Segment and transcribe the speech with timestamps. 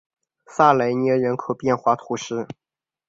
[0.47, 2.47] 萨莱涅人口变化图示